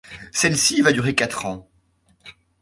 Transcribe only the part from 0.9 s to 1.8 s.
durer quatre ans.